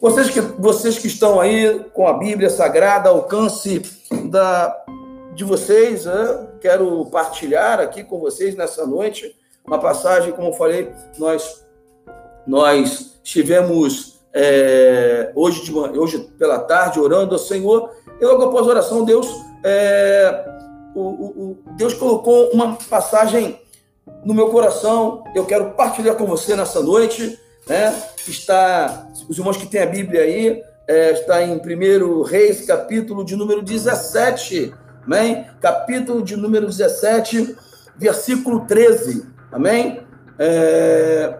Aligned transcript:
Vocês 0.00 0.30
que, 0.30 0.40
vocês 0.40 0.96
que 0.96 1.08
estão 1.08 1.40
aí 1.40 1.84
com 1.92 2.06
a 2.06 2.12
Bíblia 2.12 2.48
Sagrada, 2.48 3.08
alcance 3.08 3.82
da, 4.30 4.84
de 5.34 5.42
vocês, 5.42 6.04
né? 6.04 6.48
quero 6.60 7.04
partilhar 7.06 7.80
aqui 7.80 8.04
com 8.04 8.20
vocês 8.20 8.54
nessa 8.54 8.86
noite 8.86 9.34
uma 9.66 9.78
passagem, 9.78 10.32
como 10.32 10.48
eu 10.48 10.52
falei, 10.52 10.92
nós, 11.18 11.64
nós 12.46 13.20
estivemos 13.24 14.20
é, 14.32 15.32
hoje, 15.34 15.64
de, 15.64 15.72
hoje 15.74 16.18
pela 16.38 16.60
tarde 16.60 17.00
orando 17.00 17.34
ao 17.34 17.38
Senhor, 17.38 17.90
e 18.20 18.24
logo 18.24 18.44
após 18.44 18.66
a 18.66 18.70
oração, 18.70 19.04
Deus, 19.04 19.28
é, 19.64 20.44
o, 20.94 21.00
o, 21.00 21.58
Deus 21.76 21.92
colocou 21.94 22.50
uma 22.50 22.76
passagem 22.88 23.60
no 24.24 24.32
meu 24.32 24.48
coração, 24.48 25.24
eu 25.34 25.44
quero 25.44 25.72
partilhar 25.72 26.14
com 26.14 26.24
você 26.24 26.56
nessa 26.56 26.80
noite, 26.80 27.38
né? 27.68 27.94
Está, 28.26 29.06
os 29.28 29.38
irmãos 29.38 29.56
que 29.56 29.66
têm 29.66 29.82
a 29.82 29.86
Bíblia 29.86 30.22
aí, 30.22 30.62
é, 30.86 31.12
está 31.12 31.42
em 31.42 31.56
1 31.56 32.22
Reis, 32.22 32.64
capítulo 32.64 33.24
de 33.24 33.36
número 33.36 33.62
17, 33.62 34.74
amém? 35.04 35.46
Capítulo 35.60 36.22
de 36.22 36.36
número 36.36 36.66
17, 36.66 37.56
versículo 37.96 38.66
13, 38.66 39.26
amém? 39.52 40.00
É, 40.38 41.38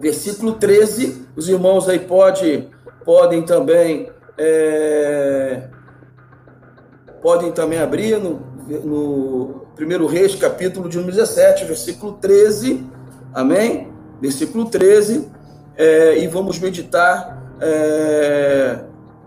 versículo 0.00 0.54
13, 0.54 1.26
os 1.36 1.48
irmãos 1.48 1.88
aí 1.88 1.98
pode, 1.98 2.68
podem 3.04 3.42
também 3.42 4.10
é, 4.38 5.68
podem 7.20 7.50
também 7.50 7.80
abrir 7.80 8.18
no, 8.18 8.40
no 8.84 9.66
1 9.78 10.06
Reis, 10.06 10.34
capítulo 10.36 10.88
de 10.88 10.96
número 10.96 11.16
17, 11.16 11.64
versículo 11.64 12.12
13, 12.12 12.86
amém? 13.34 13.97
Versículo 14.20 14.66
13, 14.66 15.28
é, 15.76 16.18
e 16.18 16.26
vamos 16.26 16.58
meditar 16.58 17.40
é, 17.60 18.80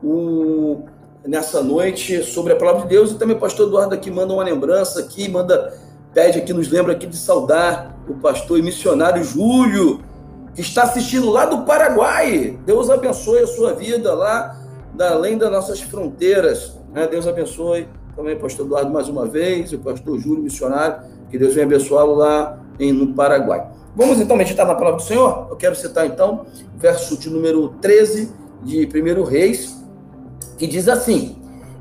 o, 0.04 0.84
nessa 1.26 1.64
noite 1.64 2.24
sobre 2.24 2.54
a 2.54 2.56
palavra 2.56 2.82
de 2.82 2.90
Deus. 2.90 3.12
E 3.12 3.16
também 3.16 3.36
o 3.36 3.40
pastor 3.40 3.68
Eduardo 3.68 3.96
aqui 3.96 4.12
manda 4.12 4.34
uma 4.34 4.44
lembrança 4.44 5.00
aqui, 5.00 5.30
manda, 5.30 5.74
pede 6.14 6.40
aqui, 6.40 6.54
nos 6.54 6.70
lembra 6.70 6.94
aqui 6.94 7.08
de 7.08 7.16
saudar 7.16 7.98
o 8.08 8.16
pastor 8.16 8.60
e 8.60 8.62
missionário 8.62 9.24
Júlio, 9.24 10.04
que 10.54 10.62
está 10.62 10.84
assistindo 10.84 11.30
lá 11.30 11.46
do 11.46 11.64
Paraguai. 11.64 12.60
Deus 12.66 12.90
abençoe 12.90 13.40
a 13.40 13.48
sua 13.48 13.74
vida 13.74 14.14
lá, 14.14 14.60
além 15.00 15.38
das 15.38 15.52
nossas 15.52 15.80
fronteiras. 15.80 16.76
Né? 16.92 17.08
Deus 17.08 17.26
abençoe 17.28 17.88
também 18.16 18.36
o 18.36 18.40
pastor 18.40 18.66
Eduardo 18.66 18.92
mais 18.92 19.08
uma 19.08 19.26
vez, 19.26 19.72
o 19.72 19.80
pastor 19.80 20.20
Júlio, 20.20 20.44
missionário, 20.44 21.04
que 21.30 21.38
Deus 21.38 21.54
venha 21.54 21.66
abençoá-lo 21.66 22.14
lá 22.14 22.60
em, 22.80 22.92
no 22.92 23.14
Paraguai. 23.14 23.72
Vamos 23.94 24.22
então 24.22 24.38
meditar 24.38 24.66
na 24.66 24.74
palavra 24.74 25.00
do 25.00 25.04
Senhor? 25.04 25.48
Eu 25.50 25.58
quero 25.58 25.76
citar 25.76 26.06
então 26.06 26.46
o 26.74 26.80
verso 26.80 27.18
de 27.18 27.30
número 27.30 27.70
13 27.82 28.32
de 28.64 28.88
1 28.88 29.24
Reis, 29.24 29.84
que 30.58 30.66
diz 30.66 30.88
assim: 30.88 31.36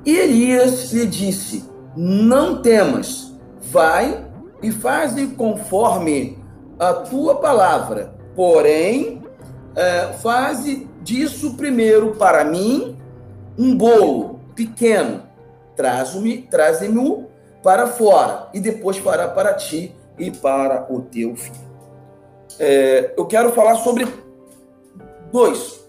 E 0.05 0.17
Elias 0.17 0.93
lhe 0.93 1.07
disse: 1.07 1.65
Não 1.97 2.61
temas, 2.61 3.33
vai 3.61 4.27
e 4.61 4.73
faze 4.73 5.29
conforme 5.29 6.37
a 6.81 6.95
tua 6.95 7.37
palavra, 7.37 8.13
porém, 8.35 9.23
é, 9.77 10.13
faze 10.15 10.89
disso 11.03 11.55
primeiro 11.55 12.17
para 12.17 12.45
mim 12.45 12.97
um 13.57 13.77
bolo 13.77 14.41
pequeno, 14.57 15.23
traze-me 15.77 16.39
traze 16.39 16.91
para 17.63 17.87
fora, 17.87 18.49
e 18.53 18.59
depois 18.59 18.97
fará 18.99 19.29
para 19.29 19.55
ti 19.55 19.95
e 20.19 20.31
para 20.31 20.93
o 20.93 21.03
teu 21.03 21.37
filho. 21.37 21.70
É, 22.59 23.15
eu 23.17 23.27
quero 23.27 23.53
falar 23.53 23.77
sobre 23.77 24.07
dois, 25.31 25.81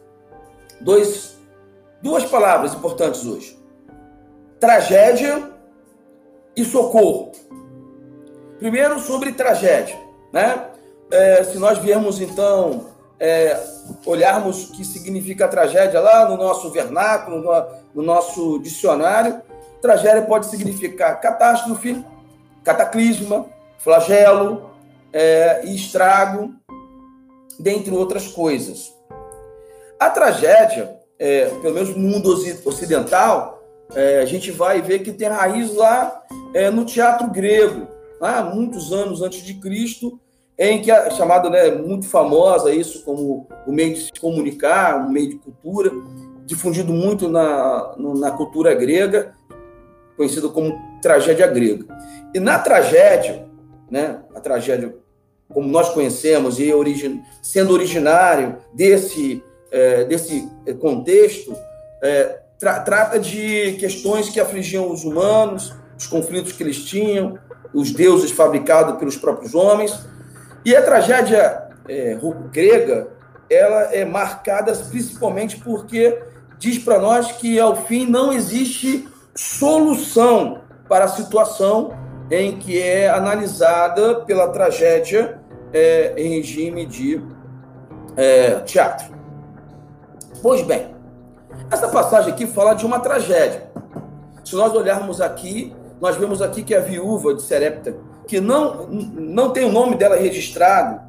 dois, 0.80 1.38
duas 2.02 2.26
palavras 2.26 2.74
importantes 2.74 3.26
hoje: 3.26 3.60
tragédia 4.60 5.50
e 6.56 6.64
socorro. 6.64 7.32
Primeiro 8.60 9.00
sobre 9.00 9.32
tragédia, 9.32 9.98
né? 10.32 10.68
É, 11.12 11.44
se 11.44 11.58
nós 11.58 11.78
viermos 11.80 12.22
então 12.22 12.86
é, 13.20 13.60
olharmos 14.06 14.70
o 14.70 14.72
que 14.72 14.86
significa 14.86 15.48
tragédia 15.48 16.00
lá 16.00 16.30
no 16.30 16.38
nosso 16.38 16.72
vernáculo, 16.72 17.42
no, 17.42 17.68
no 17.94 18.02
nosso 18.02 18.60
dicionário, 18.60 19.42
tragédia 19.82 20.22
pode 20.22 20.46
significar 20.46 21.20
catástrofe, 21.20 22.06
cataclisma, 22.64 23.46
flagelo 23.78 24.71
é, 25.14 25.66
e 25.66 25.76
estrago, 25.76 26.54
dentre 27.60 27.94
outras 27.94 28.28
coisas. 28.28 28.94
A 30.00 30.10
tragédia, 30.10 30.98
é, 31.20 31.46
pelo 31.62 31.76
menos 31.76 31.96
no 31.96 32.00
mundo 32.00 32.34
ocidental, 32.66 33.62
é, 33.94 34.20
a 34.20 34.26
gente 34.26 34.52
vai 34.52 34.82
ver 34.82 35.00
que 35.00 35.12
tem 35.12 35.28
raiz 35.28 35.76
lá 35.76 36.22
é, 36.54 36.70
no 36.70 36.86
teatro 36.86 37.30
grego, 37.30 37.88
há 38.20 38.44
muitos 38.44 38.92
anos 38.92 39.22
antes 39.22 39.44
de 39.44 39.56
Cristo, 39.56 40.20
em 40.58 40.82
que 40.82 40.92
é 40.92 41.10
chamado, 41.12 41.50
né, 41.50 41.72
muito 41.72 42.08
famosa 42.08 42.72
isso 42.72 43.04
como 43.04 43.48
o 43.66 43.72
meio 43.72 43.96
de 43.96 44.02
se 44.02 44.12
comunicar, 44.20 44.98
um 44.98 45.12
meio 45.12 45.30
de 45.30 45.36
cultura, 45.38 45.92
difundido 46.46 46.94
muito 46.94 47.28
na, 47.28 47.96
na 47.98 48.32
cultura 48.32 48.74
grega, 48.76 49.34
conhecido 50.16 50.52
como 50.52 50.78
tragédia 51.02 51.48
grega. 51.48 51.86
E 52.34 52.40
na 52.40 52.60
tragédia, 52.60 53.48
né, 53.90 54.22
a 54.36 54.40
tragédia 54.40 54.96
como 55.54 55.68
nós 55.68 55.90
conhecemos 55.90 56.60
e 56.60 56.72
sendo 57.42 57.74
originário 57.74 58.58
desse, 58.74 59.44
é, 59.72 60.04
desse 60.06 60.50
contexto, 60.80 61.56
é, 62.02 62.40
tra, 62.58 62.80
trata 62.80 63.20
de 63.20 63.74
questões 63.80 64.30
que 64.30 64.40
afligiam 64.40 64.92
os 64.92 65.04
humanos, 65.04 65.74
os 65.98 66.08
conflitos 66.08 66.52
que 66.52 66.64
eles 66.64 66.84
tinham, 66.86 67.38
os 67.74 67.92
deuses 67.92 68.32
fabricados 68.32 68.98
pelos 68.98 69.18
próprios 69.18 69.54
homens. 69.54 69.98
E 70.66 70.76
a 70.76 70.82
tragédia 70.82 71.70
é, 71.88 72.18
grega, 72.52 73.08
ela 73.50 73.94
é 73.94 74.06
marcada 74.06 74.74
principalmente 74.90 75.58
porque 75.58 76.18
diz 76.58 76.78
para 76.78 77.00
nós 77.00 77.32
que 77.32 77.60
ao 77.60 77.76
fim 77.86 78.06
não 78.06 78.32
existe 78.32 79.08
solução 79.36 80.62
para 80.88 81.06
a 81.06 81.08
situação 81.08 81.94
em 82.30 82.58
que 82.58 82.80
é 82.80 83.10
analisada 83.10 84.22
pela 84.22 84.48
tragédia 84.50 85.41
é, 85.74 86.14
em 86.18 86.36
regime 86.38 86.86
de 86.86 87.22
é, 88.18 88.56
teatro. 88.62 89.14
Pois 90.42 90.62
bem, 90.62 90.88
essa 91.70 91.88
passagem 91.88 92.32
aqui 92.32 92.48
fala 92.48 92.74
de 92.74 92.86
uma 92.86 93.00
tragédia. 93.00 93.72
Se 94.44 94.56
nós 94.56 94.74
olharmos 94.74 95.22
aqui, 95.22 95.74
nós 96.00 96.16
vemos 96.18 96.42
aqui 96.42 96.64
que 96.64 96.74
a 96.74 96.80
viúva 96.80 97.34
de 97.36 97.42
Serepta, 97.42 97.96
que 98.28 98.42
não, 98.42 98.88
não 98.88 99.52
tem 99.52 99.66
o 99.66 99.72
nome 99.72 99.96
dela 99.96 100.16
registrado, 100.16 101.00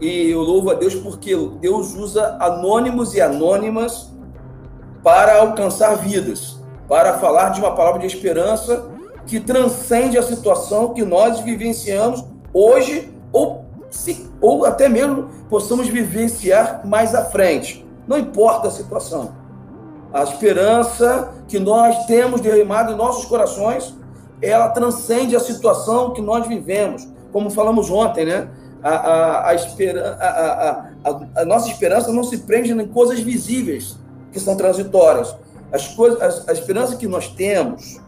e 0.00 0.30
eu 0.30 0.40
louvo 0.40 0.70
a 0.70 0.74
Deus 0.74 0.94
porque 0.94 1.34
Deus 1.60 1.94
usa 1.94 2.36
anônimos 2.38 3.14
e 3.14 3.20
anônimas 3.20 4.12
para 5.02 5.40
alcançar 5.40 5.96
vidas, 5.96 6.58
para 6.88 7.18
falar 7.18 7.50
de 7.50 7.60
uma 7.60 7.74
palavra 7.74 8.00
de 8.00 8.06
esperança 8.06 8.90
que 9.26 9.40
transcende 9.40 10.16
a 10.16 10.22
situação 10.22 10.94
que 10.94 11.04
nós 11.04 11.40
vivenciamos 11.40 12.24
hoje 12.52 13.15
ou 14.40 14.64
até 14.64 14.88
mesmo 14.88 15.28
possamos 15.48 15.88
vivenciar 15.88 16.86
mais 16.86 17.14
à 17.14 17.24
frente. 17.24 17.86
Não 18.06 18.18
importa 18.18 18.68
a 18.68 18.70
situação. 18.70 19.34
A 20.12 20.22
esperança 20.22 21.32
que 21.48 21.58
nós 21.58 22.06
temos 22.06 22.40
derramado 22.40 22.92
em 22.92 22.96
nossos 22.96 23.24
corações, 23.26 23.94
ela 24.40 24.68
transcende 24.68 25.34
a 25.34 25.40
situação 25.40 26.12
que 26.12 26.20
nós 26.20 26.46
vivemos. 26.46 27.06
Como 27.32 27.50
falamos 27.50 27.90
ontem, 27.90 28.24
né? 28.24 28.48
A, 28.82 28.90
a, 28.90 29.50
a, 29.50 30.90
a, 31.04 31.40
a, 31.40 31.44
nossa 31.44 31.68
esperança 31.68 32.12
não 32.12 32.22
se 32.22 32.38
prende 32.38 32.72
em 32.72 32.86
coisas 32.86 33.18
visíveis, 33.18 33.98
que 34.30 34.38
são 34.38 34.56
transitórias. 34.56 35.34
As 35.72 35.88
coisas, 35.88 36.46
a, 36.46 36.50
a 36.50 36.54
esperança 36.54 36.96
que 36.96 37.08
nós 37.08 37.28
temos, 37.28 38.00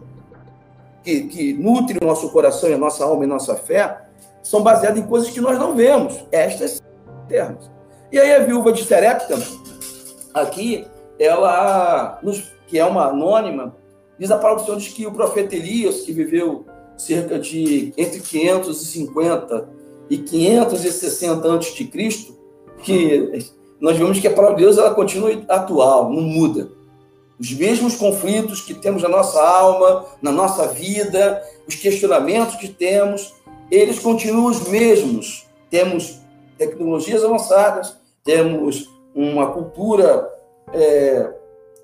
que, 1.03 1.23
que 1.23 1.53
nutre 1.55 1.99
o 2.01 2.07
nosso 2.07 2.31
coração 2.31 2.69
e 2.69 2.75
a 2.75 2.79
nossa 2.79 3.05
alma 3.05 3.25
e 3.25 3.27
a 3.27 3.29
nossa 3.29 3.57
fé, 3.57 4.08
são 4.43 4.63
baseadas 4.63 4.99
em 4.99 5.07
coisas 5.07 5.31
que 5.31 5.41
nós 5.41 5.59
não 5.59 5.75
vemos. 5.75 6.25
Estas 6.31 6.83
termos. 7.29 7.71
E 8.11 8.19
aí 8.19 8.35
a 8.35 8.41
viúva 8.41 8.73
de 8.73 8.85
Serepta, 8.85 9.39
aqui, 10.33 10.87
ela, 11.19 12.21
que 12.67 12.79
é 12.79 12.85
uma 12.85 13.09
anônima, 13.09 13.77
diz 14.19 14.31
a 14.31 14.39
palavra 14.39 14.63
do 14.63 14.67
Senhor 14.67 14.79
diz 14.79 14.93
que 14.93 15.07
o 15.07 15.13
profeta 15.13 15.55
Elias, 15.55 16.01
que 16.01 16.13
viveu 16.13 16.65
cerca 16.97 17.39
de 17.39 17.93
entre 17.97 18.21
550 18.21 19.69
e 20.11 20.19
560 20.19 21.49
antes 21.49 21.75
de 21.75 21.85
Cristo, 21.85 22.37
que 22.83 23.47
nós 23.81 23.97
vemos 23.97 24.19
que 24.19 24.27
a 24.27 24.33
palavra 24.33 24.57
de 24.57 24.63
Deus 24.63 24.79
ela 24.79 24.95
continua 24.95 25.31
atual, 25.49 26.11
não 26.11 26.23
muda. 26.23 26.71
Os 27.39 27.53
mesmos 27.53 27.95
conflitos 27.95 28.63
que 28.63 28.75
temos 28.75 29.03
na 29.03 29.09
nossa 29.09 29.41
alma, 29.41 30.07
na 30.21 30.33
nossa 30.33 30.67
vida, 30.67 31.41
os 31.69 31.77
questionamentos 31.77 32.57
que 32.57 32.69
temos, 32.69 33.35
eles 33.71 33.99
continuam 33.99 34.47
os 34.47 34.69
mesmos. 34.69 35.47
Temos 35.71 36.21
tecnologias 36.57 37.25
avançadas, 37.25 37.97
temos 38.25 38.91
uma 39.15 39.53
cultura 39.53 40.29
é, 40.73 41.31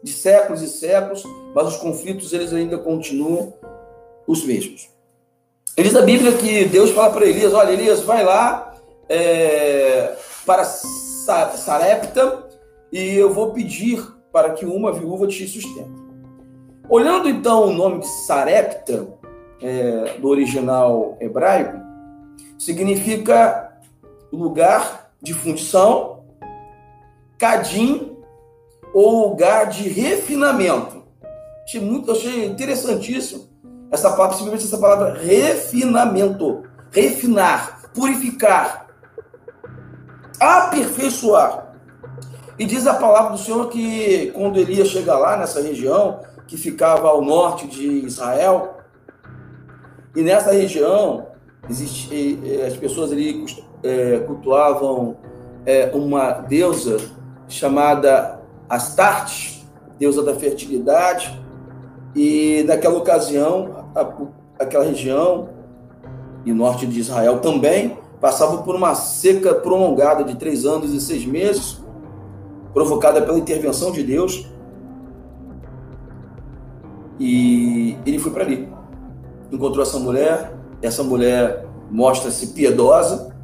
de 0.02 0.12
séculos 0.12 0.62
e 0.62 0.69
séculos, 0.69 1.22
mas 1.54 1.69
os 1.69 1.76
conflitos 1.76 2.32
eles 2.32 2.52
ainda 2.52 2.78
continuam 2.78 3.54
os 4.26 4.44
mesmos. 4.44 4.88
Diz 5.76 5.96
a 5.96 6.02
Bíblia 6.02 6.32
que 6.32 6.66
Deus 6.66 6.90
fala 6.90 7.12
para 7.12 7.26
Elias: 7.26 7.52
olha, 7.52 7.72
Elias, 7.72 8.00
vai 8.02 8.25
lá 8.25 8.75
é, 9.08 10.14
para 10.46 10.64
Sarepta 10.64 12.48
e 12.92 13.14
eu 13.16 13.32
vou 13.32 13.52
pedir 13.52 14.00
para 14.32 14.50
que 14.50 14.64
uma 14.64 14.92
viúva 14.92 15.26
te 15.26 15.46
sustente. 15.46 16.04
Olhando 16.88 17.28
então 17.28 17.69
o 17.69 17.72
nome 17.72 18.00
de 18.00 18.06
Sarepta, 18.06 19.08
é, 19.61 20.19
do 20.19 20.29
original 20.29 21.17
hebraico, 21.21 21.81
significa 22.59 23.73
lugar 24.33 25.11
de 25.23 25.33
função, 25.33 26.25
cadim 27.39 28.17
ou 28.93 29.29
lugar 29.29 29.67
de 29.67 29.89
refinamento. 29.89 31.03
Achei, 31.65 31.81
muito, 31.81 32.12
achei 32.12 32.45
interessantíssimo 32.45 33.49
essa 33.91 34.11
palavra, 34.11 34.37
simplesmente 34.37 34.67
essa 34.67 34.79
palavra 34.79 35.15
refinamento, 35.15 36.65
refinar, 36.91 37.91
purificar, 37.95 38.87
aperfeiçoar. 40.41 41.75
E 42.59 42.65
diz 42.65 42.87
a 42.87 42.95
palavra 42.95 43.33
do 43.33 43.39
Senhor 43.39 43.69
que 43.69 44.31
quando 44.33 44.59
Elias 44.59 44.89
chega 44.89 45.17
lá 45.17 45.37
nessa 45.37 45.61
região, 45.61 46.21
que 46.47 46.56
ficava 46.56 47.09
ao 47.09 47.23
norte 47.23 47.67
de 47.67 47.87
Israel, 48.05 48.74
e 50.14 50.22
nessa 50.22 50.52
região 50.52 51.26
existe, 51.69 52.38
as 52.66 52.76
pessoas 52.76 53.11
ali 53.12 53.44
é, 53.82 54.19
cultuavam 54.20 55.16
é, 55.66 55.90
uma 55.94 56.32
deusa 56.32 56.99
chamada 57.49 58.40
Astarte, 58.69 59.66
deusa 59.99 60.22
da 60.22 60.34
fertilidade, 60.34 61.40
e 62.14 62.64
naquela 62.66 62.99
ocasião, 62.99 63.88
a, 63.94 64.62
aquela 64.62 64.84
região 64.84 65.49
e 66.44 66.52
norte 66.52 66.87
de 66.87 67.00
Israel 67.00 67.40
também 67.40 67.99
passava 68.20 68.58
por 68.58 68.75
uma 68.75 68.94
seca 68.94 69.55
prolongada 69.55 70.25
de 70.25 70.37
três 70.37 70.64
anos 70.64 70.93
e 70.93 71.00
seis 71.00 71.26
meses, 71.26 71.82
provocada 72.72 73.20
pela 73.20 73.38
intervenção 73.38 73.93
de 73.93 74.02
Deus. 74.02 74.49
E 77.19 77.96
ele 78.05 78.19
foi 78.19 78.32
para 78.32 78.44
ali. 78.44 78.74
Encontrou 79.52 79.82
essa 79.82 79.99
mulher, 79.99 80.52
essa 80.82 81.02
mulher 81.02 81.67
mostra-se 81.91 82.49
piedosa, 82.49 83.35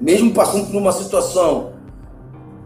mesmo 0.00 0.32
passando 0.32 0.66
por 0.66 0.76
uma 0.76 0.92
situação 0.92 1.72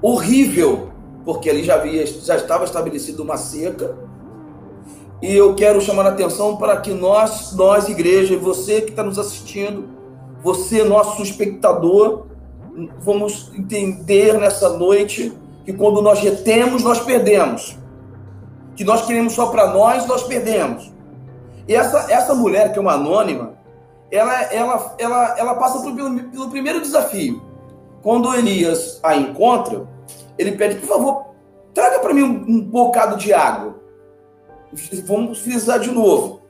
horrível, 0.01 0.91
porque 1.25 1.51
ali 1.51 1.65
já 1.65 1.75
havia 1.75 2.07
já 2.07 2.37
estava 2.37 2.65
estabelecida 2.65 3.23
uma 3.23 3.37
seca, 3.37 3.97
e 5.21 5.35
eu 5.35 5.55
quero 5.55 5.81
chamar 5.81 6.07
a 6.07 6.11
atenção 6.11 6.57
para 6.57 6.77
que 6.77 6.93
nós, 6.93 7.53
nós, 7.55 7.89
igreja, 7.89 8.39
você 8.39 8.81
que 8.81 8.91
está 8.91 9.03
nos 9.03 9.19
assistindo, 9.19 9.89
você, 10.43 10.85
nosso 10.85 11.21
espectador, 11.23 12.27
vamos 13.01 13.51
entender 13.57 14.39
nessa 14.39 14.69
noite 14.71 15.33
que 15.65 15.73
quando 15.73 16.01
nós 16.01 16.21
retemos, 16.21 16.85
nós 16.85 17.01
perdemos. 17.01 17.77
Que 18.77 18.85
nós 18.85 19.05
queremos 19.05 19.33
só 19.33 19.47
para 19.47 19.73
nós, 19.75 20.07
nós 20.07 20.23
perdemos. 20.23 20.93
E 21.69 21.75
essa, 21.75 22.11
essa 22.11 22.35
mulher, 22.35 22.73
que 22.73 22.79
é 22.79 22.83
uma 22.83 22.95
anônima, 22.95 23.59
ela, 24.11 24.43
ela, 24.45 24.95
ela, 24.99 25.39
ela 25.39 25.55
passa 25.55 25.79
pelo, 25.83 26.19
pelo 26.31 26.51
primeiro 26.51 26.81
desafio. 26.81 27.43
Quando 28.03 28.35
Elias 28.35 28.99
a 29.03 29.15
encontra, 29.15 29.87
ele 30.39 30.53
pede, 30.53 30.77
por 30.77 30.89
favor, 30.89 31.27
traga 31.75 31.99
para 31.99 32.15
mim 32.15 32.23
um, 32.23 32.45
um 32.49 32.61
bocado 32.61 33.17
de 33.17 33.35
água 33.35 33.79
vamos 35.05 35.39
frisar 35.39 35.79
de 35.79 35.91
novo. 35.91 36.41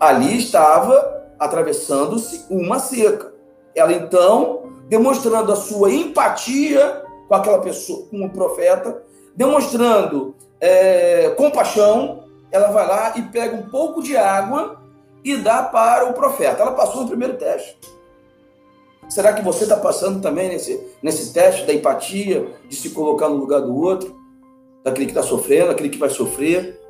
Ali 0.00 0.36
estava 0.38 1.24
atravessando-se 1.38 2.46
uma 2.50 2.78
seca. 2.78 3.32
Ela 3.74 3.92
então, 3.92 4.72
demonstrando 4.88 5.52
a 5.52 5.56
sua 5.56 5.90
empatia 5.90 7.02
com 7.28 7.34
aquela 7.34 7.60
pessoa, 7.60 8.06
com 8.10 8.24
o 8.24 8.30
profeta, 8.30 9.02
demonstrando 9.34 10.34
é, 10.60 11.30
compaixão, 11.30 12.23
ela 12.54 12.68
vai 12.68 12.86
lá 12.86 13.14
e 13.16 13.22
pega 13.22 13.56
um 13.56 13.68
pouco 13.68 14.00
de 14.00 14.16
água 14.16 14.80
e 15.24 15.36
dá 15.36 15.60
para 15.64 16.08
o 16.08 16.12
profeta. 16.12 16.62
Ela 16.62 16.70
passou 16.70 17.02
no 17.02 17.08
primeiro 17.08 17.36
teste. 17.36 17.76
Será 19.08 19.32
que 19.32 19.42
você 19.42 19.64
está 19.64 19.76
passando 19.76 20.22
também 20.22 20.48
nesse, 20.48 20.80
nesse 21.02 21.32
teste 21.32 21.66
da 21.66 21.74
empatia, 21.74 22.46
de 22.68 22.76
se 22.76 22.90
colocar 22.90 23.28
no 23.28 23.34
lugar 23.34 23.60
do 23.60 23.74
outro, 23.76 24.16
daquele 24.84 25.06
que 25.06 25.10
está 25.10 25.22
sofrendo, 25.22 25.68
daquele 25.68 25.88
que 25.88 25.98
vai 25.98 26.08
sofrer? 26.08 26.80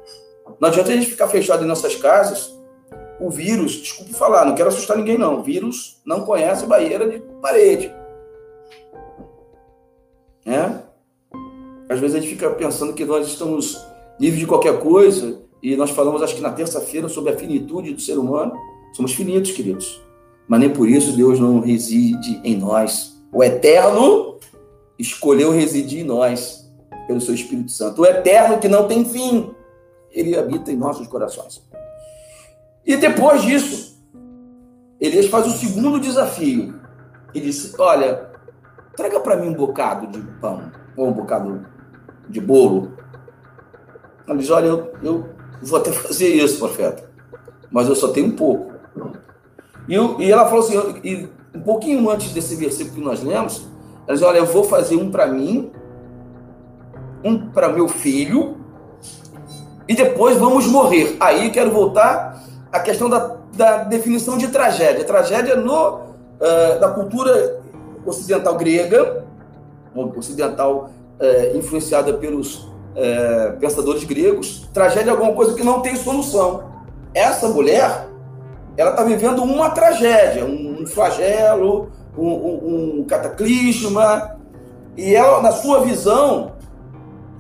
Não 0.61 0.69
adianta 0.69 0.91
a 0.91 0.95
gente 0.95 1.07
ficar 1.07 1.29
fechado 1.29 1.65
em 1.65 1.67
nossas 1.67 1.97
casas. 1.97 2.55
O 3.19 3.31
vírus, 3.31 3.73
desculpe 3.73 4.13
falar, 4.13 4.45
não 4.45 4.55
quero 4.55 4.69
assustar 4.69 4.99
ninguém, 4.99 5.17
não. 5.17 5.39
O 5.39 5.43
vírus 5.43 5.99
não 6.05 6.27
conhece 6.27 6.67
barreira 6.67 7.09
de 7.09 7.21
parede. 7.41 7.91
É? 10.45 10.75
Às 11.89 11.99
vezes 11.99 12.17
a 12.17 12.21
gente 12.21 12.29
fica 12.29 12.51
pensando 12.51 12.93
que 12.93 13.07
nós 13.07 13.27
estamos 13.27 13.83
livres 14.21 14.41
de 14.41 14.47
qualquer 14.47 14.79
coisa, 14.79 15.43
e 15.65 15.77
nós 15.77 15.91
falamos, 15.91 16.23
acho 16.23 16.37
que 16.37 16.43
na 16.43 16.53
terça-feira, 16.53 17.09
sobre 17.09 17.33
a 17.33 17.37
finitude 17.39 17.95
do 17.95 18.01
ser 18.01 18.19
humano. 18.19 18.53
Somos 18.93 19.15
finitos, 19.15 19.51
queridos. 19.51 19.99
Mas 20.47 20.61
nem 20.61 20.69
por 20.69 20.87
isso 20.87 21.17
Deus 21.17 21.41
não 21.41 21.61
reside 21.61 22.39
em 22.45 22.55
nós. 22.55 23.19
O 23.33 23.43
Eterno 23.43 24.39
escolheu 24.99 25.51
residir 25.51 26.01
em 26.01 26.05
nós 26.05 26.71
pelo 27.07 27.19
seu 27.19 27.35
Espírito 27.35 27.73
Santo. 27.73 28.03
O 28.03 28.07
Eterno 28.07 28.59
que 28.59 28.69
não 28.69 28.87
tem 28.87 29.07
fim 29.07 29.55
ele 30.13 30.39
habita 30.39 30.71
em 30.71 30.77
nossos 30.77 31.09
corações. 31.09 31.67
E 32.85 32.95
depois 32.97 33.43
disso, 33.43 33.99
Elias 35.01 35.27
faz 35.27 35.47
o 35.47 35.57
segundo 35.57 35.99
desafio. 35.99 36.79
Ele 37.35 37.47
diz: 37.47 37.75
Olha, 37.79 38.31
traga 38.95 39.19
para 39.19 39.37
mim 39.37 39.49
um 39.49 39.55
bocado 39.55 40.07
de 40.07 40.21
pão, 40.41 40.71
ou 40.95 41.09
um 41.09 41.13
bocado 41.13 41.67
de 42.29 42.41
bolo. 42.41 42.93
Ele 44.29 44.39
diz: 44.39 44.51
Olha, 44.51 44.67
eu, 44.67 44.93
eu 45.03 45.34
vou 45.63 45.79
até 45.79 45.93
fazer 45.93 46.29
isso, 46.29 46.59
profeta, 46.59 47.09
mas 47.71 47.89
eu 47.89 47.95
só 47.95 48.09
tenho 48.09 48.29
um 48.29 48.37
pouco. 48.37 48.73
E, 49.89 49.95
eu, 49.95 50.21
e 50.21 50.31
ela 50.31 50.47
falou 50.47 50.61
assim: 50.61 51.01
e 51.05 51.29
um 51.55 51.61
pouquinho 51.61 52.09
antes 52.11 52.33
desse 52.33 52.55
versículo 52.57 52.97
que 52.97 53.01
nós 53.01 53.23
lemos, 53.23 53.67
ela 54.07 54.17
diz: 54.17 54.23
Olha, 54.23 54.39
eu 54.39 54.47
vou 54.47 54.65
fazer 54.65 54.97
um 54.97 55.11
para 55.11 55.27
mim, 55.27 55.71
um 57.23 57.51
para 57.51 57.69
meu 57.69 57.89
filho 57.89 58.57
e 59.89 59.95
depois 59.95 60.37
vamos 60.39 60.67
morrer. 60.67 61.17
Aí 61.21 61.51
quero 61.51 61.71
voltar 61.71 62.43
à 62.73 62.81
questão 62.81 63.09
da, 63.09 63.37
da 63.55 63.85
definição 63.85 64.39
de 64.39 64.49
tragédia. 64.49 65.05
Tragédia 65.05 65.57
no, 65.57 65.97
uh, 65.97 66.81
da 66.81 66.89
cultura 66.91 67.61
ocidental 68.07 68.57
grega, 68.57 69.25
ocidental 69.95 70.91
uh, 71.21 71.57
influenciada 71.57 72.15
pelos 72.15 72.69
uh, 72.95 73.59
pensadores 73.59 74.05
gregos, 74.05 74.69
tragédia 74.73 75.11
é 75.11 75.13
alguma 75.13 75.33
coisa 75.33 75.55
que 75.55 75.63
não 75.63 75.81
tem 75.81 75.97
solução. 75.97 76.65
Essa 77.13 77.49
mulher, 77.49 78.09
ela 78.77 78.91
está 78.91 79.05
vivendo 79.05 79.43
uma 79.43 79.71
tragédia, 79.71 80.45
um, 80.45 80.83
um 80.83 80.87
flagelo, 80.87 81.91
um, 82.17 82.29
um, 82.29 83.01
um 83.01 83.05
cataclisma, 83.05 84.37
e 84.97 85.15
ela, 85.15 85.43
na 85.43 85.53
sua 85.53 85.81
visão, 85.81 86.53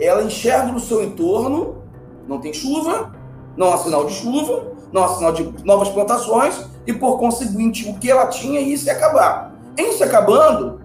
ela 0.01 0.23
enxerga 0.23 0.73
no 0.73 0.81
seu 0.81 1.03
entorno 1.03 1.85
não 2.27 2.41
tem 2.41 2.53
chuva, 2.53 3.13
não 3.57 3.73
há 3.73 3.79
sinal 3.79 4.07
de 4.07 4.15
chuva, 4.15 4.73
não 4.93 5.05
há 5.05 5.09
sinal 5.09 5.33
de 5.33 5.55
novas 5.65 5.89
plantações, 5.89 6.67
e 6.87 6.93
por 6.93 7.19
conseguinte, 7.19 7.89
o 7.89 7.95
que 7.99 8.11
ela 8.11 8.27
tinha 8.27 8.61
ia 8.61 8.77
se 8.77 8.91
acabar. 8.91 9.55
Em 9.77 9.93
se 9.93 10.03
acabando, 10.03 10.81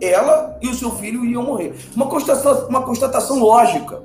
ela 0.00 0.58
e 0.60 0.68
o 0.68 0.74
seu 0.74 0.90
filho 0.92 1.24
iam 1.24 1.42
morrer. 1.42 1.74
Uma 1.94 2.06
constatação, 2.06 2.68
uma 2.68 2.82
constatação 2.82 3.38
lógica. 3.38 4.02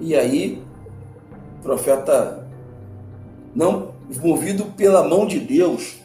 E 0.00 0.14
aí, 0.14 0.62
o 1.58 1.62
profeta, 1.62 2.46
não 3.54 3.92
movido 4.22 4.64
pela 4.76 5.06
mão 5.06 5.26
de 5.26 5.38
Deus, 5.38 5.98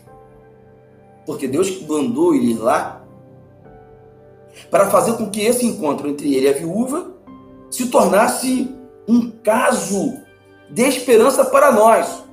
porque 1.25 1.47
Deus 1.47 1.81
mandou 1.87 2.33
ele 2.33 2.51
ir 2.51 2.57
lá, 2.57 3.01
para 4.71 4.89
fazer 4.89 5.13
com 5.13 5.29
que 5.29 5.41
esse 5.41 5.65
encontro 5.65 6.07
entre 6.07 6.33
ele 6.33 6.47
e 6.47 6.49
a 6.49 6.53
viúva 6.53 7.11
se 7.69 7.87
tornasse 7.87 8.75
um 9.07 9.29
caso 9.29 10.17
de 10.69 10.83
esperança 10.83 11.45
para 11.45 11.71
nós. 11.71 12.23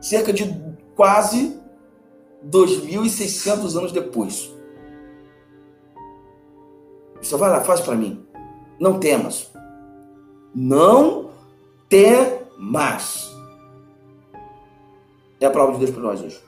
Cerca 0.00 0.32
de 0.32 0.54
quase 0.94 1.55
2.600 2.44 3.76
anos 3.76 3.92
depois. 3.92 4.54
Você 7.20 7.36
vai 7.36 7.50
lá, 7.50 7.60
faz 7.60 7.80
para 7.80 7.94
mim. 7.94 8.24
Não 8.78 8.98
temas. 8.98 9.50
Não 10.54 11.30
temas. 11.88 13.30
É 15.40 15.46
a 15.46 15.50
palavra 15.50 15.74
de 15.74 15.80
Deus 15.80 15.90
para 15.90 16.02
nós 16.02 16.22
hoje. 16.22 16.40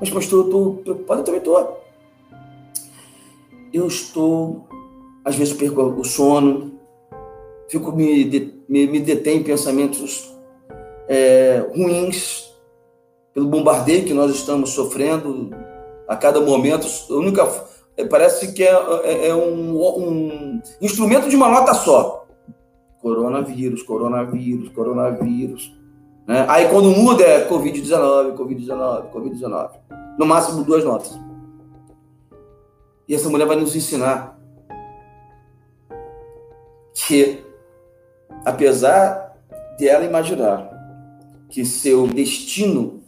Mas, 0.00 0.10
pastor, 0.10 0.40
eu 0.40 0.44
estou 0.46 0.74
preocupado, 0.76 1.20
eu 1.20 1.24
também 1.24 1.38
estou. 1.38 1.82
eu 3.72 3.86
estou, 3.86 4.66
às 5.24 5.36
vezes 5.36 5.54
perco 5.54 5.82
o 5.82 6.04
sono, 6.04 6.78
fico 7.68 7.92
me, 7.92 8.24
me, 8.68 8.86
me 8.86 9.00
detém 9.00 9.38
em 9.38 9.42
pensamentos 9.44 10.34
é, 11.08 11.64
ruins 11.74 12.51
pelo 13.34 13.48
bombardeio 13.48 14.04
que 14.04 14.14
nós 14.14 14.30
estamos 14.30 14.70
sofrendo 14.70 15.50
a 16.08 16.16
cada 16.16 16.40
momento. 16.40 16.86
Única, 17.10 17.48
é, 17.96 18.04
parece 18.04 18.52
que 18.52 18.62
é, 18.62 18.72
é, 19.04 19.28
é 19.28 19.34
um, 19.34 19.76
um 19.76 20.62
instrumento 20.80 21.28
de 21.28 21.36
uma 21.36 21.48
nota 21.48 21.74
só. 21.74 22.26
Coronavírus, 23.00 23.82
coronavírus, 23.82 24.68
coronavírus. 24.70 25.74
Né? 26.26 26.44
Aí 26.48 26.68
quando 26.68 26.90
muda 26.90 27.24
é 27.24 27.48
Covid-19, 27.48 28.36
Covid-19, 28.36 29.10
Covid-19. 29.10 29.70
No 30.18 30.26
máximo 30.26 30.62
duas 30.62 30.84
notas. 30.84 31.18
E 33.08 33.14
essa 33.14 33.28
mulher 33.28 33.46
vai 33.46 33.56
nos 33.56 33.74
ensinar 33.74 34.38
que, 36.94 37.42
apesar 38.44 39.36
de 39.78 39.88
ela 39.88 40.04
imaginar 40.04 40.70
que 41.48 41.64
seu 41.64 42.06
destino 42.06 43.01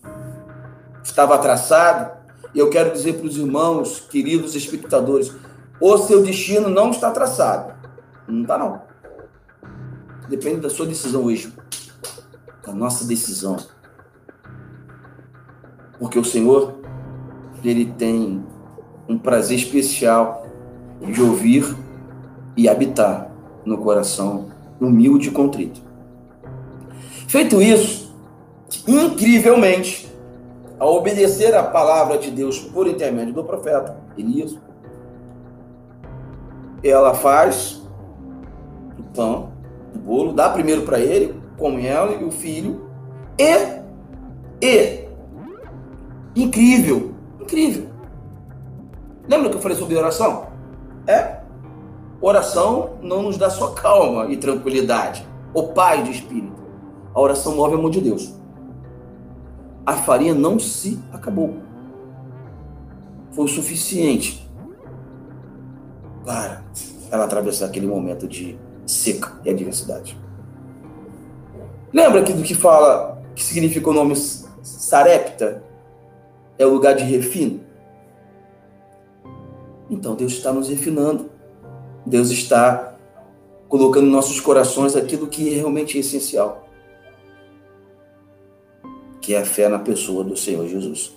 estava 1.04 1.38
traçado, 1.38 2.10
e 2.54 2.58
eu 2.58 2.70
quero 2.70 2.90
dizer 2.92 3.14
para 3.14 3.26
os 3.26 3.36
irmãos, 3.36 4.00
queridos 4.00 4.54
espectadores, 4.54 5.32
o 5.80 5.98
seu 5.98 6.22
destino 6.22 6.68
não 6.68 6.90
está 6.90 7.10
traçado. 7.10 7.74
Não 8.26 8.42
está, 8.42 8.56
não. 8.56 8.82
Depende 10.28 10.60
da 10.60 10.70
sua 10.70 10.86
decisão 10.86 11.24
hoje. 11.24 11.52
Da 12.64 12.72
nossa 12.72 13.04
decisão. 13.04 13.56
Porque 15.98 16.18
o 16.18 16.24
Senhor, 16.24 16.74
Ele 17.62 17.86
tem 17.86 18.44
um 19.08 19.18
prazer 19.18 19.58
especial 19.58 20.46
de 21.00 21.20
ouvir 21.20 21.76
e 22.56 22.68
habitar 22.68 23.30
no 23.64 23.78
coração 23.78 24.48
humilde 24.80 25.28
e 25.28 25.32
contrito. 25.32 25.82
Feito 27.28 27.60
isso, 27.60 28.14
incrivelmente, 28.86 30.03
ao 30.78 30.96
obedecer 30.96 31.54
a 31.54 31.62
palavra 31.62 32.18
de 32.18 32.30
Deus 32.30 32.58
por 32.58 32.86
intermédio 32.86 33.34
do 33.34 33.44
profeta 33.44 33.96
Elias, 34.16 34.58
ela 36.82 37.14
faz 37.14 37.82
o 38.98 39.02
pão, 39.14 39.52
o 39.94 39.98
bolo, 39.98 40.32
dá 40.32 40.50
primeiro 40.50 40.82
para 40.82 40.98
ele, 40.98 41.40
come 41.56 41.86
ela 41.86 42.12
e 42.12 42.24
o 42.24 42.30
filho, 42.30 42.88
e, 43.38 44.64
e, 44.64 45.08
incrível, 46.36 47.14
incrível. 47.40 47.88
Lembra 49.28 49.48
que 49.48 49.56
eu 49.56 49.60
falei 49.60 49.76
sobre 49.76 49.96
oração? 49.96 50.48
É. 51.06 51.40
Oração 52.20 52.98
não 53.02 53.22
nos 53.22 53.36
dá 53.36 53.48
só 53.48 53.68
calma 53.68 54.26
e 54.26 54.36
tranquilidade, 54.36 55.26
o 55.52 55.62
pai 55.68 56.02
de 56.02 56.10
espírito. 56.10 56.62
A 57.14 57.20
oração 57.20 57.54
move 57.54 57.74
a 57.74 57.78
mão 57.78 57.90
de 57.90 58.00
Deus 58.00 58.43
a 59.86 59.94
farinha 59.94 60.34
não 60.34 60.58
se 60.58 60.98
acabou. 61.12 61.56
Foi 63.32 63.44
o 63.44 63.48
suficiente 63.48 64.48
para 66.24 66.62
ela 67.10 67.24
atravessar 67.24 67.66
aquele 67.66 67.86
momento 67.86 68.26
de 68.26 68.58
seca 68.86 69.32
e 69.44 69.50
adversidade. 69.50 70.18
Lembra 71.92 72.20
aqui 72.20 72.32
do 72.32 72.42
que 72.42 72.54
fala, 72.54 73.22
que 73.34 73.42
significa 73.42 73.90
o 73.90 73.92
nome 73.92 74.16
Sarepta? 74.16 75.62
É 76.58 76.64
o 76.64 76.70
lugar 76.70 76.94
de 76.94 77.04
refino? 77.04 77.60
Então 79.90 80.14
Deus 80.14 80.32
está 80.32 80.52
nos 80.52 80.68
refinando. 80.68 81.30
Deus 82.06 82.30
está 82.30 82.94
colocando 83.68 84.06
em 84.06 84.10
nossos 84.10 84.40
corações 84.40 84.94
aquilo 84.96 85.26
que 85.26 85.50
realmente 85.50 85.96
é 85.96 86.00
essencial 86.00 86.64
que 89.24 89.34
é 89.34 89.38
a 89.38 89.44
fé 89.44 89.70
na 89.70 89.78
pessoa 89.78 90.22
do 90.22 90.36
Senhor 90.36 90.68
Jesus. 90.68 91.14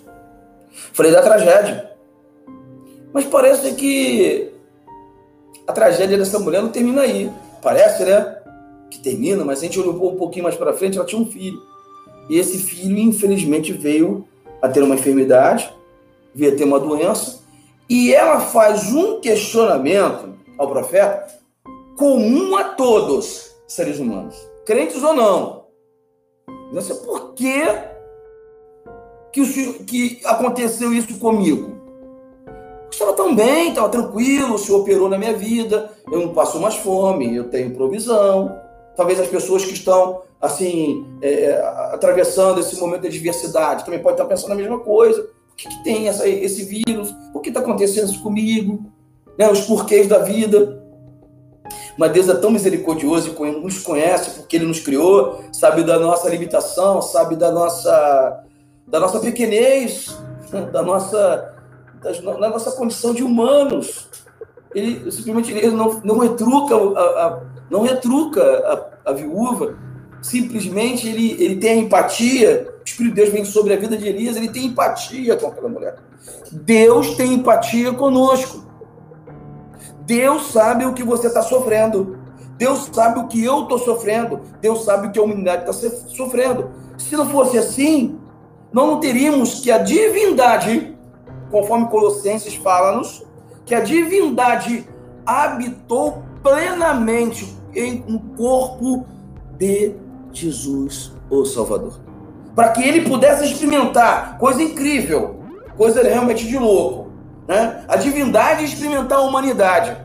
Falei 0.94 1.12
da 1.12 1.22
tragédia. 1.22 1.92
Mas 3.12 3.26
parece 3.26 3.74
que 3.74 4.54
a 5.68 5.74
tragédia 5.74 6.18
dessa 6.18 6.40
mulher 6.40 6.62
não 6.62 6.70
termina 6.70 7.02
aí. 7.02 7.30
Parece, 7.62 8.06
né? 8.06 8.38
Que 8.90 9.00
termina, 9.00 9.44
mas 9.44 9.60
a 9.60 9.64
gente 9.64 9.78
olhou 9.78 9.94
um 9.94 10.16
pouquinho 10.16 10.44
mais 10.44 10.56
para 10.56 10.72
frente, 10.72 10.98
ela 10.98 11.06
tinha 11.06 11.22
um 11.22 11.26
filho. 11.26 11.62
E 12.30 12.40
esse 12.40 12.60
filho, 12.60 12.98
infelizmente, 12.98 13.74
veio 13.74 14.26
a 14.62 14.70
ter 14.70 14.82
uma 14.82 14.96
enfermidade, 14.96 15.70
veio 16.34 16.54
a 16.54 16.56
ter 16.56 16.64
uma 16.64 16.80
doença, 16.80 17.40
e 17.90 18.14
ela 18.14 18.40
faz 18.40 18.94
um 18.94 19.20
questionamento 19.20 20.34
ao 20.58 20.70
profeta 20.70 21.28
comum 21.98 22.56
a 22.56 22.64
todos 22.64 23.52
seres 23.68 24.00
humanos, 24.00 24.36
crentes 24.66 25.04
ou 25.04 25.14
não. 25.14 25.66
Diz 26.72 26.90
assim, 26.90 27.06
por 27.06 27.34
que 27.34 27.97
que, 29.32 29.74
que 29.84 30.22
aconteceu 30.26 30.94
isso 30.94 31.18
comigo? 31.20 31.78
Eu 32.46 32.90
estava 32.90 33.14
tão 33.14 33.36
bem, 33.36 33.70
estava 33.70 33.90
tranquilo, 33.90 34.56
o 34.56 34.58
Senhor 34.58 34.80
operou 34.80 35.10
na 35.10 35.18
minha 35.18 35.34
vida, 35.34 35.92
eu 36.12 36.20
não 36.22 36.34
passo 36.34 36.60
mais 36.60 36.76
fome, 36.76 37.36
eu 37.36 37.50
tenho 37.50 37.76
provisão. 37.76 38.60
Talvez 38.96 39.20
as 39.20 39.28
pessoas 39.28 39.64
que 39.64 39.74
estão, 39.74 40.24
assim, 40.42 41.06
é, 41.22 41.62
atravessando 41.92 42.60
esse 42.60 42.80
momento 42.80 43.02
de 43.02 43.08
adversidade 43.10 43.86
também 43.86 44.00
podem 44.00 44.16
estar 44.16 44.26
pensando 44.26 44.54
a 44.54 44.56
mesma 44.56 44.80
coisa. 44.80 45.22
Por 45.22 45.56
que, 45.56 45.70
que 45.70 45.84
tem 45.84 46.08
essa, 46.08 46.28
esse 46.28 46.64
vírus? 46.64 47.14
Por 47.34 47.42
que 47.42 47.50
está 47.50 47.60
acontecendo 47.60 48.10
isso 48.10 48.24
comigo? 48.24 48.86
Né, 49.38 49.52
os 49.52 49.62
porquês 49.62 50.08
da 50.08 50.20
vida. 50.20 50.84
Mas 51.98 52.12
Deus 52.12 52.30
é 52.30 52.36
tão 52.36 52.50
misericordioso 52.50 53.36
e 53.38 53.52
nos 53.52 53.80
conhece 53.80 54.32
porque 54.32 54.56
Ele 54.56 54.66
nos 54.66 54.80
criou, 54.80 55.44
sabe 55.52 55.84
da 55.84 56.00
nossa 56.00 56.30
limitação, 56.30 57.02
sabe 57.02 57.36
da 57.36 57.52
nossa 57.52 58.47
da 58.88 59.00
nossa 59.00 59.20
pequenez, 59.20 60.18
da 60.72 60.82
nossa, 60.82 61.54
das, 62.02 62.20
da 62.22 62.50
nossa 62.50 62.72
condição 62.72 63.14
de 63.14 63.22
humanos. 63.22 64.08
Ele 64.74 65.12
simplesmente 65.12 65.52
ele 65.52 65.72
não, 65.72 66.02
não 66.04 66.18
retruca, 66.20 66.76
a, 66.76 67.28
a 67.28 67.40
não 67.70 67.82
retruca 67.82 68.42
a, 69.06 69.12
a, 69.12 69.14
viúva, 69.14 69.78
simplesmente 70.22 71.08
ele, 71.08 71.32
ele 71.44 71.58
tem 71.58 71.72
a 71.72 71.76
empatia. 71.76 72.74
O 72.80 72.84
Espírito 72.88 73.16
de 73.16 73.22
Deus 73.22 73.34
vem 73.34 73.44
sobre 73.44 73.74
a 73.74 73.78
vida 73.78 73.98
de 73.98 74.08
Elias, 74.08 74.38
ele 74.38 74.50
tem 74.50 74.68
empatia 74.68 75.36
com 75.36 75.48
aquela 75.48 75.68
mulher. 75.68 75.98
Deus 76.52 77.16
tem 77.16 77.34
empatia 77.34 77.92
conosco. 77.92 78.66
Deus 80.06 80.52
sabe 80.52 80.86
o 80.86 80.94
que 80.94 81.04
você 81.04 81.28
está 81.28 81.42
sofrendo. 81.42 82.18
Deus 82.58 82.90
sabe 82.92 83.20
o 83.20 83.28
que 83.28 83.44
eu 83.44 83.64
estou 83.64 83.78
sofrendo. 83.78 84.42
Deus 84.62 84.86
sabe 84.86 85.08
o 85.08 85.12
que 85.12 85.20
a 85.20 85.24
humanidade 85.24 85.70
está 85.70 85.90
sofrendo. 86.08 86.72
Se 86.98 87.16
não 87.16 87.30
fosse 87.30 87.58
assim, 87.58 88.18
não 88.72 89.00
teríamos 89.00 89.60
que 89.62 89.72
a 89.72 89.78
divindade, 89.78 90.96
conforme 91.50 91.88
Colossenses 91.88 92.56
fala-nos, 92.56 93.26
que 93.66 93.74
a 93.74 93.82
divindade 93.82 94.88
habitou 95.26 96.24
plenamente 96.42 97.58
em 97.76 98.04
um 98.08 98.18
corpo 98.36 99.06
de 99.58 99.94
Jesus, 100.32 101.12
o 101.30 101.46
Salvador. 101.46 102.00
Para 102.56 102.70
que 102.70 102.84
ele 102.84 103.08
pudesse 103.08 103.46
experimentar 103.46 104.38
coisa 104.38 104.62
incrível, 104.64 105.42
coisa 105.76 106.02
realmente 106.02 106.48
de 106.48 106.58
louco, 106.58 107.12
né? 107.48 107.84
A 107.88 107.96
divindade 107.96 108.66
experimentar 108.66 109.20
a 109.20 109.22
humanidade, 109.22 109.98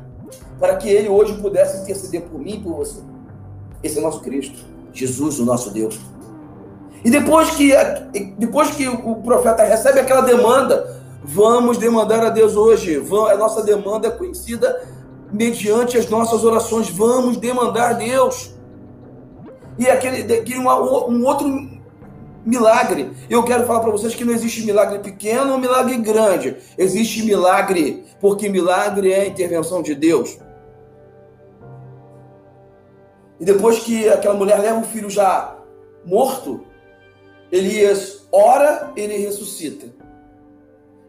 para 0.59 0.77
que 0.77 0.89
ele 0.89 1.09
hoje 1.09 1.35
pudesse 1.41 1.83
interceder 1.83 2.23
por 2.23 2.39
mim 2.39 2.55
e 2.55 2.61
por 2.61 2.77
você. 2.77 3.01
Esse 3.83 3.99
é 3.99 4.03
nosso 4.03 4.21
Cristo, 4.21 4.65
Jesus, 4.93 5.39
o 5.39 5.45
nosso 5.45 5.71
Deus. 5.71 5.99
E 7.05 7.11
depois 7.11 7.51
que, 7.51 7.73
depois 8.39 8.71
que 8.71 8.89
o 8.89 9.17
profeta 9.17 9.65
recebe 9.65 10.01
aquela 10.01 10.21
demanda, 10.21 11.03
vamos 11.25 11.77
demandar 11.79 12.25
a 12.25 12.31
Deus 12.31 12.57
hoje. 12.57 13.03
A 13.31 13.37
nossa 13.37 13.63
demanda 13.63 14.09
é 14.09 14.11
conhecida 14.11 14.83
mediante 15.33 15.99
as 15.99 16.09
nossas 16.09 16.45
orações. 16.45 16.89
Vamos 16.91 17.37
demandar 17.37 17.91
a 17.91 17.95
Deus. 17.95 18.55
E 19.79 19.89
aquele, 19.89 20.33
aquele 20.33 20.61
um 20.61 21.25
outro 21.25 21.49
milagre. 22.45 23.11
Eu 23.29 23.43
quero 23.43 23.67
falar 23.67 23.81
para 23.81 23.91
vocês 23.91 24.15
que 24.15 24.25
não 24.25 24.33
existe 24.33 24.65
milagre 24.65 24.99
pequeno 25.01 25.53
ou 25.53 25.59
milagre 25.59 25.97
grande. 25.97 26.57
Existe 26.79 27.25
milagre, 27.25 28.05
porque 28.21 28.49
milagre 28.49 29.13
é 29.13 29.23
a 29.23 29.27
intervenção 29.27 29.83
de 29.83 29.95
Deus. 29.95 30.39
E 33.41 33.45
depois 33.45 33.81
que 33.81 34.09
aquela 34.09 34.35
mulher 34.35 34.61
leva 34.61 34.79
o 34.81 34.85
filho 34.85 35.11
já 35.11 35.57
morto, 36.05 36.65
Elias 37.53 38.27
ora, 38.33 38.95
ele 38.97 39.19
ressuscita. 39.19 39.95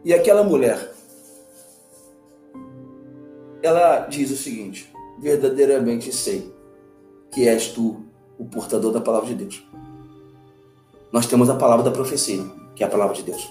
E 0.04 0.12
aquela 0.12 0.44
mulher, 0.44 0.92
ela 3.62 4.00
diz 4.00 4.30
o 4.30 4.36
seguinte: 4.36 4.92
verdadeiramente 5.18 6.12
sei 6.12 6.52
que 7.32 7.48
és 7.48 7.68
tu 7.68 8.04
o 8.38 8.44
portador 8.44 8.92
da 8.92 9.00
palavra 9.00 9.28
de 9.28 9.36
Deus. 9.36 9.66
Nós 11.10 11.26
temos 11.26 11.48
a 11.48 11.54
palavra 11.54 11.82
da 11.82 11.90
profecia, 11.90 12.44
que 12.76 12.84
é 12.84 12.86
a 12.86 12.90
palavra 12.90 13.14
de 13.14 13.22
Deus, 13.22 13.50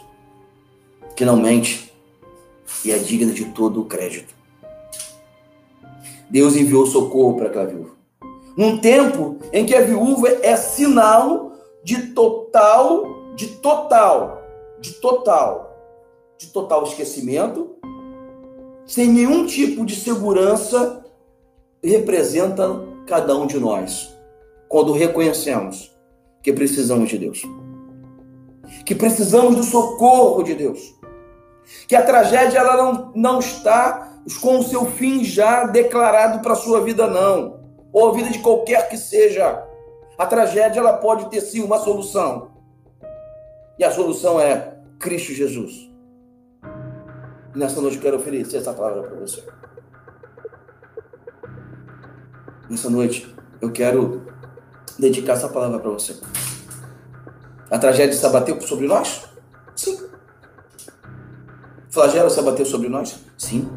que 1.15 1.25
não 1.25 1.37
mente 1.37 1.91
e 2.85 2.91
é 2.91 2.97
digna 2.99 3.33
de 3.33 3.45
todo 3.45 3.81
o 3.81 3.85
crédito. 3.85 4.35
Deus 6.29 6.55
enviou 6.55 6.85
socorro 6.85 7.37
para 7.37 7.47
aquela 7.47 7.65
viúva. 7.65 7.91
Num 8.55 8.77
tempo 8.77 9.39
em 9.51 9.65
que 9.65 9.73
a 9.73 9.81
viúva 9.81 10.27
é 10.43 10.55
sinal 10.55 11.52
de 11.83 12.13
total, 12.13 13.33
de 13.35 13.47
total, 13.47 14.41
de 14.79 14.93
total, 14.93 15.77
de 16.37 16.47
total 16.47 16.83
esquecimento, 16.83 17.75
sem 18.85 19.07
nenhum 19.07 19.45
tipo 19.45 19.85
de 19.85 19.95
segurança, 19.95 21.03
representa 21.83 22.81
cada 23.05 23.35
um 23.35 23.45
de 23.45 23.59
nós. 23.59 24.13
Quando 24.67 24.93
reconhecemos 24.93 25.95
que 26.41 26.51
precisamos 26.51 27.09
de 27.09 27.17
Deus, 27.17 27.43
que 28.85 28.95
precisamos 28.95 29.55
do 29.55 29.63
socorro 29.63 30.43
de 30.43 30.55
Deus, 30.55 30.93
que 31.87 31.95
a 31.95 32.03
tragédia 32.03 32.59
ela 32.59 32.77
não, 32.77 33.11
não 33.15 33.39
está 33.39 34.19
com 34.41 34.59
o 34.59 34.63
seu 34.63 34.85
fim 34.85 35.23
já 35.23 35.65
declarado 35.65 36.41
para 36.41 36.53
a 36.53 36.57
sua 36.57 36.81
vida, 36.81 37.07
não 37.07 37.63
ou 37.93 38.09
a 38.09 38.13
vida 38.13 38.29
de 38.29 38.39
qualquer 38.39 38.89
que 38.89 38.97
seja. 38.97 39.63
A 40.17 40.25
tragédia 40.25 40.79
ela 40.79 40.93
pode 40.97 41.29
ter 41.29 41.41
sim 41.41 41.61
uma 41.63 41.79
solução. 41.79 42.51
E 43.77 43.83
a 43.83 43.91
solução 43.91 44.39
é 44.39 44.77
Cristo 44.99 45.33
Jesus. 45.33 45.91
Nessa 47.55 47.81
noite 47.81 47.97
eu 47.97 48.01
quero 48.01 48.17
oferecer 48.17 48.57
essa 48.57 48.73
palavra 48.73 49.03
para 49.03 49.19
você. 49.19 49.43
Nessa 52.69 52.89
noite 52.89 53.33
eu 53.61 53.71
quero 53.71 54.25
dedicar 54.97 55.33
essa 55.33 55.49
palavra 55.49 55.79
para 55.79 55.91
você. 55.91 56.19
A 57.69 57.77
tragédia 57.79 58.13
se 58.15 58.25
abateu 58.25 58.59
sobre 58.61 58.87
nós? 58.87 59.27
Sim. 59.75 59.95
O 61.89 61.93
flagelo 61.93 62.29
se 62.29 62.39
abateu 62.39 62.65
sobre 62.65 62.89
nós? 62.89 63.19
Sim. 63.37 63.69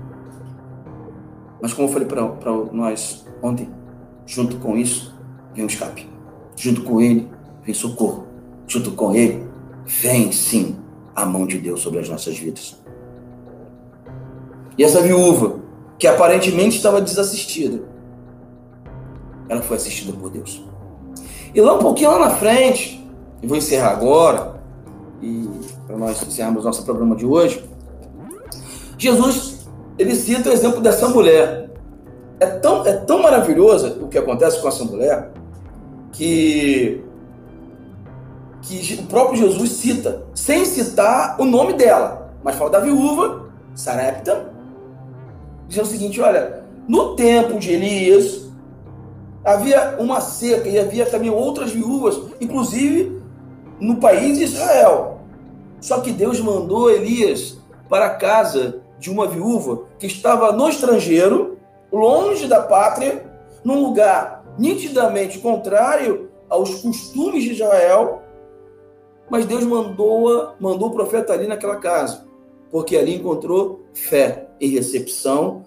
Mas 1.60 1.72
como 1.72 1.88
eu 1.88 1.92
falei 1.92 2.06
para 2.06 2.22
nós 2.72 3.26
ontem, 3.42 3.70
Junto 4.26 4.58
com 4.58 4.76
isso, 4.76 5.14
vem 5.54 5.64
o 5.64 5.68
escape. 5.68 6.15
Junto 6.56 6.82
com 6.82 7.00
ele, 7.00 7.28
vem 7.62 7.74
socorro. 7.74 8.26
Junto 8.66 8.92
com 8.92 9.14
ele, 9.14 9.46
vem 9.84 10.32
sim 10.32 10.76
a 11.14 11.24
mão 11.24 11.46
de 11.46 11.58
Deus 11.58 11.80
sobre 11.80 12.00
as 12.00 12.08
nossas 12.08 12.36
vidas. 12.38 12.76
E 14.76 14.84
essa 14.84 15.00
viúva, 15.00 15.60
que 15.98 16.06
aparentemente 16.06 16.76
estava 16.76 17.00
desassistida, 17.00 17.82
ela 19.48 19.62
foi 19.62 19.76
assistida 19.76 20.12
por 20.12 20.30
Deus. 20.30 20.62
E 21.54 21.60
lá 21.60 21.74
um 21.74 21.78
pouquinho 21.78 22.10
lá 22.10 22.18
na 22.18 22.30
frente, 22.30 23.06
eu 23.42 23.48
vou 23.48 23.56
encerrar 23.56 23.90
agora, 23.90 24.60
e 25.22 25.48
para 25.86 25.96
nós 25.96 26.22
encerrarmos 26.22 26.64
nosso 26.64 26.84
programa 26.84 27.16
de 27.16 27.24
hoje, 27.24 27.64
Jesus, 28.98 29.66
ele 29.98 30.14
cita 30.14 30.50
o 30.50 30.52
exemplo 30.52 30.80
dessa 30.80 31.08
mulher 31.08 31.70
é 32.38 32.46
tão, 32.46 32.86
é 32.86 32.92
tão 32.92 33.22
maravilhoso 33.22 33.98
o 34.02 34.08
que 34.08 34.18
acontece 34.18 34.60
com 34.60 34.68
essa 34.68 34.84
mulher 34.84 35.30
que, 36.16 37.02
que 38.62 39.00
o 39.00 39.06
próprio 39.06 39.38
Jesus 39.38 39.70
cita, 39.72 40.24
sem 40.34 40.64
citar 40.64 41.36
o 41.38 41.44
nome 41.44 41.74
dela, 41.74 42.34
mas 42.42 42.56
fala 42.56 42.70
da 42.70 42.80
viúva, 42.80 43.50
Sarepta, 43.74 44.50
dizendo 45.68 45.84
o 45.84 45.90
seguinte: 45.90 46.20
olha, 46.20 46.64
no 46.88 47.14
tempo 47.14 47.58
de 47.58 47.72
Elias, 47.72 48.46
havia 49.44 49.96
uma 49.98 50.20
seca 50.20 50.68
e 50.68 50.78
havia 50.78 51.04
também 51.04 51.30
outras 51.30 51.72
viúvas, 51.72 52.18
inclusive 52.40 53.20
no 53.78 53.96
país 53.96 54.38
de 54.38 54.44
Israel. 54.44 55.20
Só 55.80 56.00
que 56.00 56.10
Deus 56.10 56.40
mandou 56.40 56.90
Elias 56.90 57.58
para 57.90 58.06
a 58.06 58.14
casa 58.14 58.80
de 58.98 59.10
uma 59.10 59.26
viúva 59.26 59.82
que 59.98 60.06
estava 60.06 60.50
no 60.52 60.66
estrangeiro 60.68 61.58
longe 61.92 62.46
da 62.46 62.62
pátria, 62.62 63.22
num 63.62 63.82
lugar 63.82 64.45
nitidamente 64.58 65.38
contrário 65.38 66.30
aos 66.48 66.76
costumes 66.76 67.44
de 67.44 67.52
Israel, 67.52 68.22
mas 69.30 69.44
Deus 69.44 69.64
mandou, 69.64 70.52
mandou 70.60 70.88
o 70.88 70.92
profeta 70.92 71.32
ali 71.32 71.46
naquela 71.46 71.76
casa, 71.76 72.26
porque 72.70 72.96
ali 72.96 73.16
encontrou 73.16 73.80
fé 73.92 74.48
e 74.60 74.68
recepção 74.68 75.64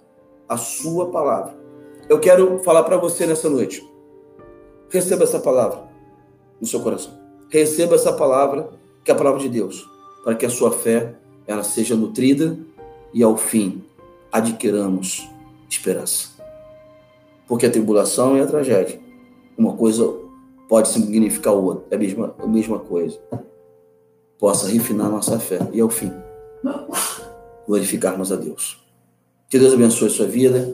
à 0.47 0.57
sua 0.57 1.09
palavra. 1.11 1.57
Eu 2.07 2.19
quero 2.19 2.59
falar 2.63 2.83
para 2.83 2.97
você 2.97 3.27
nessa 3.27 3.49
noite. 3.49 3.87
Receba 4.89 5.23
essa 5.23 5.39
palavra 5.39 5.83
no 6.59 6.65
seu 6.65 6.79
coração. 6.79 7.13
Receba 7.49 7.95
essa 7.95 8.13
palavra, 8.13 8.69
que 9.03 9.11
é 9.11 9.13
a 9.13 9.17
palavra 9.17 9.39
de 9.39 9.49
Deus, 9.49 9.87
para 10.23 10.35
que 10.35 10.45
a 10.45 10.49
sua 10.49 10.71
fé 10.71 11.15
ela 11.45 11.63
seja 11.63 11.95
nutrida 11.95 12.57
e 13.13 13.21
ao 13.21 13.37
fim 13.37 13.83
adquiramos 14.31 15.29
esperança. 15.69 16.38
Porque 17.49 17.65
a 17.65 17.69
tribulação 17.69 18.37
e 18.37 18.41
a 18.41 18.47
tragédia, 18.47 18.97
uma 19.57 19.75
coisa 19.75 20.07
pode 20.69 20.87
significar 20.87 21.53
outra, 21.53 21.83
é 21.91 21.95
a 21.95 21.99
mesma, 21.99 22.35
a 22.37 22.47
mesma 22.47 22.79
coisa. 22.79 23.19
Possa 24.37 24.69
refinar 24.69 25.09
nossa 25.09 25.37
fé 25.37 25.59
e 25.73 25.81
ao 25.81 25.89
fim 25.89 26.13
glorificarmos 27.69 28.31
a 28.31 28.35
Deus. 28.35 28.79
Que 29.47 29.59
Deus 29.59 29.73
abençoe 29.73 30.07
a 30.07 30.11
sua 30.11 30.25
vida. 30.25 30.73